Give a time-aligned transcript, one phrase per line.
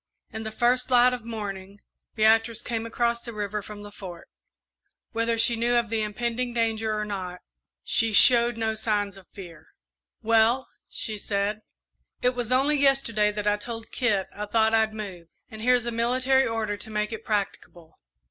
[0.31, 1.79] In the first light of morning,
[2.15, 4.27] Beatrice came across the river from the Fort.
[5.11, 7.41] Whether she knew of the impending danger or not,
[7.83, 9.67] she showed no signs of fear.
[10.23, 11.61] "Well," she said,
[12.23, 15.91] "it was only yesterday that I told Kit I thought I'd move, and here's a
[15.91, 17.99] military order to make it practicable.